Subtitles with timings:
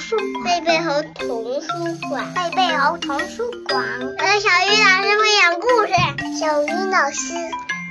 [0.00, 1.68] 书，贝贝猴童书
[2.08, 3.84] 馆，贝贝猴童书馆。
[4.00, 5.92] 我是小鱼老师会讲故事，
[6.40, 7.34] 小鱼老师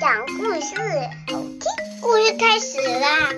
[0.02, 0.76] 讲故事，
[1.32, 1.62] 好听。
[2.02, 3.30] 故事开始啦！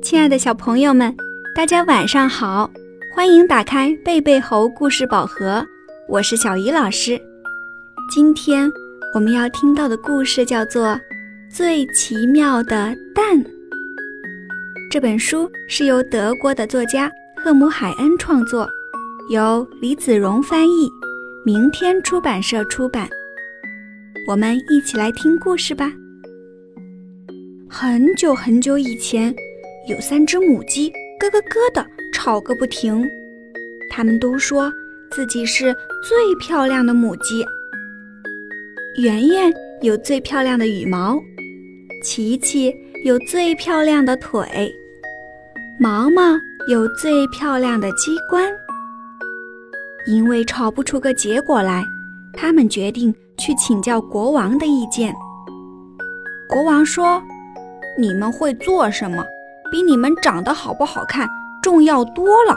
[0.00, 1.12] 亲爱的小朋友们，
[1.56, 2.70] 大家晚上好，
[3.16, 5.66] 欢迎打开贝贝猴故事宝盒，
[6.08, 7.20] 我是小鱼老师。
[8.14, 8.70] 今天
[9.12, 10.86] 我们要听到的故事叫做
[11.54, 13.38] 《最奇妙的蛋》。
[14.90, 18.68] 这本书是由德国的作家赫姆海恩创作，
[19.30, 20.90] 由李子荣翻译，
[21.46, 23.08] 明天出版社出版。
[24.26, 25.92] 我们一起来听故事吧。
[27.70, 29.32] 很久很久以前，
[29.88, 33.08] 有三只母鸡咯咯咯的吵个不停，
[33.92, 34.72] 它们都说
[35.08, 37.46] 自己是最漂亮的母鸡。
[39.00, 41.16] 圆圆有最漂亮的羽毛，
[42.04, 42.70] 琪琪
[43.02, 44.70] 有最漂亮的腿，
[45.80, 46.20] 毛毛
[46.68, 48.44] 有最漂亮的鸡冠。
[50.06, 51.82] 因为吵不出个结果来，
[52.34, 55.14] 他们决定去请教国王的意见。
[56.46, 57.22] 国王说
[57.98, 59.24] ：“你们会做什么，
[59.72, 61.26] 比你们长得好不好看
[61.62, 62.54] 重要多了。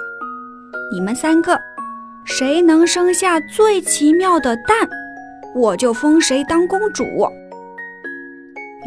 [0.92, 1.58] 你们三个，
[2.26, 4.76] 谁能生下最奇妙的蛋？”
[5.56, 7.06] 我就封谁当公主。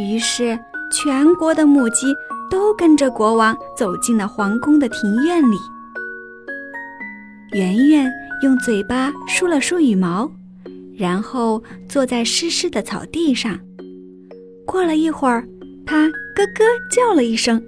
[0.01, 0.59] 于是，
[0.91, 2.15] 全国的母鸡
[2.51, 5.57] 都跟着国王走进了皇宫的庭院里。
[7.53, 8.11] 圆圆
[8.43, 10.31] 用嘴巴梳了梳羽毛，
[10.97, 13.59] 然后坐在湿湿的草地上。
[14.67, 15.45] 过了一会儿，
[15.85, 17.61] 它咯咯叫了一声，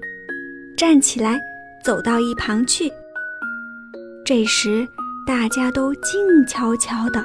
[0.77, 1.41] 站起来，
[1.85, 2.91] 走到一旁去。
[4.25, 4.87] 这时，
[5.27, 7.25] 大家都静悄悄的。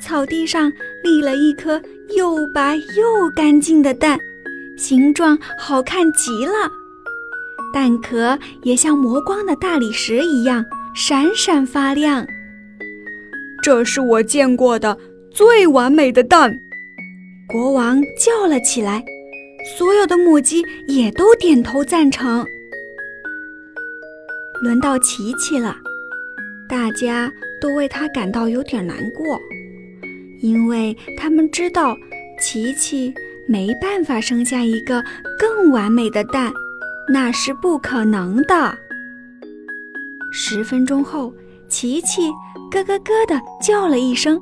[0.00, 0.70] 草地上
[1.02, 1.80] 立了一颗
[2.14, 4.18] 又白又干净的蛋，
[4.76, 6.70] 形状好看极了，
[7.72, 12.26] 蛋壳也像磨光的大理石一样闪闪发亮。
[13.62, 14.96] 这是我见过的
[15.30, 16.56] 最完美的蛋！
[17.48, 19.04] 国王叫了起来，
[19.76, 22.46] 所有的母鸡也都点头赞成。
[24.62, 25.76] 轮到琪琪了，
[26.68, 27.30] 大家
[27.60, 29.38] 都为他感到有点难过。
[30.40, 31.96] 因为他们知道，
[32.40, 33.12] 琪琪
[33.48, 35.02] 没办法生下一个
[35.38, 36.52] 更完美的蛋，
[37.12, 38.76] 那是不可能的。
[40.32, 41.32] 十分钟后，
[41.68, 42.30] 琪琪
[42.70, 44.40] 咯咯咯地叫了一声，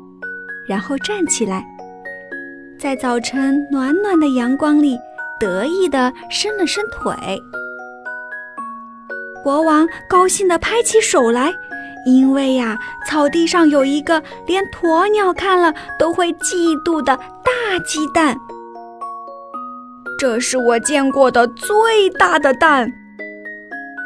[0.67, 1.65] 然后站起来，
[2.79, 4.99] 在早晨暖暖的阳光里
[5.39, 7.15] 得意地伸了伸腿。
[9.43, 11.53] 国王高兴地拍起手来。
[12.05, 18.37] 因为呀，草地上有一个连鸵鸟看了都会嫉妒的大鸡蛋。
[20.19, 22.93] 这是我见过的最大的蛋！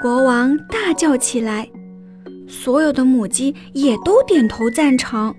[0.01, 1.69] 国王大叫起来，
[2.49, 5.35] 所有的母鸡也都点头赞成。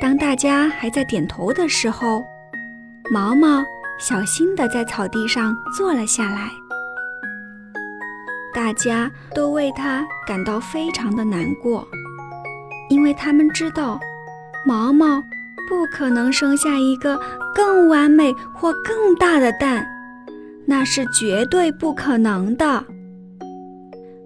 [0.00, 2.22] 当大家还在点头的时候，
[3.12, 3.62] 毛毛
[3.98, 6.63] 小心地在草地上坐了下来。
[8.54, 11.86] 大家都为他感到非常的难过，
[12.88, 13.98] 因为他们知道，
[14.64, 15.20] 毛毛
[15.68, 17.20] 不可能生下一个
[17.52, 19.84] 更完美或更大的蛋，
[20.64, 22.84] 那是绝对不可能的。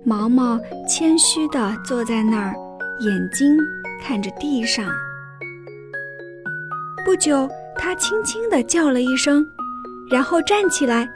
[0.05, 2.55] 毛毛谦虚地坐在那儿，
[3.01, 3.57] 眼睛
[4.03, 4.87] 看着地上。
[7.05, 9.45] 不久，他轻轻地叫了一声，
[10.11, 11.09] 然后站起来。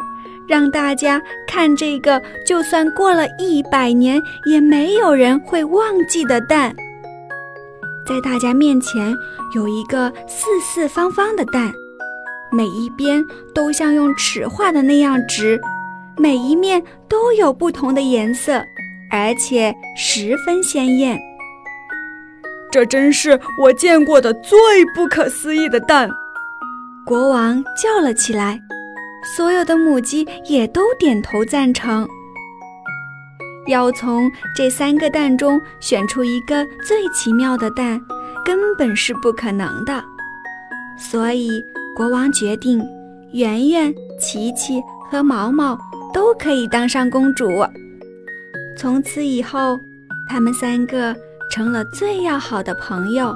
[0.49, 6.75] 让大家看这个，就算过了一百年，也没有人会忘记的蛋。
[8.07, 9.15] 在大家面前
[9.55, 11.73] 有一个四四方方的蛋，
[12.51, 15.61] 每一边都像用尺画的那样直，
[16.17, 18.61] 每一面都有不同的颜色，
[19.11, 21.19] 而且十分鲜艳。
[22.73, 24.59] 这真是我见过的最
[24.95, 26.11] 不可思议的蛋！
[27.05, 28.59] 国王叫了起来。
[29.23, 32.09] 所有的母鸡也都点头赞成。
[33.69, 38.01] 要从这三个蛋中选出一个最奇妙的蛋，
[38.45, 40.03] 根本是不可能的。
[40.99, 41.65] 所以
[41.97, 42.85] 国王决定，
[43.33, 45.79] 圆圆、琪琪和毛毛
[46.13, 47.49] 都可以当上公主。
[48.77, 49.79] 从此以后，
[50.29, 51.15] 他们三个
[51.51, 53.33] 成了最要好的朋友，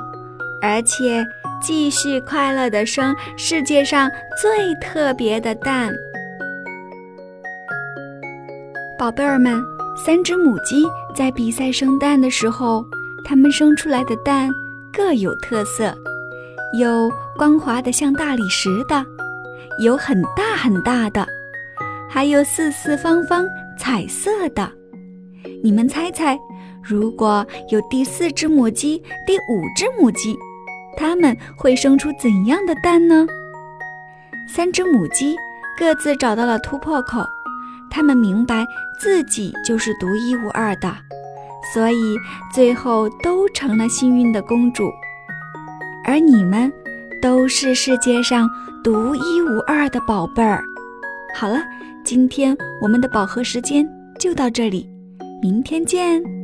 [0.61, 1.25] 而且。
[1.67, 4.09] 继续快乐地生世界上
[4.41, 5.93] 最特别的蛋，
[8.97, 9.61] 宝贝儿们。
[9.97, 12.85] 三只母鸡在比赛生蛋的时候，
[13.25, 14.49] 它们生出来的蛋
[14.93, 15.93] 各有特色，
[16.79, 19.05] 有光滑的像大理石的，
[19.83, 21.27] 有很大很大的，
[22.09, 23.45] 还有四四方方
[23.77, 24.71] 彩色的。
[25.65, 26.39] 你们猜猜，
[26.81, 30.37] 如果有第四只母鸡、第五只母鸡，
[30.97, 33.27] 它们会生出怎样的蛋呢？
[34.49, 35.37] 三只母鸡
[35.79, 37.25] 各自找到了突破口，
[37.91, 38.65] 它们明白
[38.99, 40.93] 自己就是独一无二的，
[41.75, 42.17] 所以
[42.55, 44.91] 最后都成了幸运的公主。
[46.05, 46.73] 而你们，
[47.21, 48.49] 都是世界上
[48.85, 50.63] 独一无二的宝贝儿。
[51.35, 51.61] 好了，
[52.05, 53.87] 今天我们的宝盒时间
[54.19, 54.89] 就到这里，
[55.43, 56.36] 明天见。